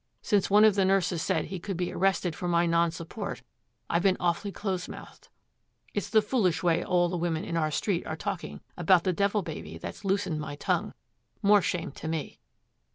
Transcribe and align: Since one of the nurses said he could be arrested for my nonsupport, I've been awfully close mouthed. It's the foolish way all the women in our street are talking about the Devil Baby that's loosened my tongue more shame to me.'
Since 0.23 0.49
one 0.49 0.63
of 0.65 0.73
the 0.73 0.83
nurses 0.83 1.21
said 1.21 1.45
he 1.45 1.59
could 1.59 1.77
be 1.77 1.93
arrested 1.93 2.35
for 2.35 2.47
my 2.47 2.65
nonsupport, 2.65 3.43
I've 3.87 4.01
been 4.01 4.17
awfully 4.19 4.51
close 4.51 4.87
mouthed. 4.87 5.27
It's 5.93 6.09
the 6.09 6.23
foolish 6.23 6.63
way 6.63 6.83
all 6.83 7.07
the 7.07 7.17
women 7.17 7.43
in 7.45 7.55
our 7.55 7.69
street 7.69 8.07
are 8.07 8.15
talking 8.17 8.61
about 8.75 9.03
the 9.03 9.13
Devil 9.13 9.43
Baby 9.43 9.77
that's 9.77 10.03
loosened 10.03 10.39
my 10.39 10.55
tongue 10.55 10.95
more 11.43 11.61
shame 11.61 11.91
to 11.91 12.07
me.' 12.07 12.39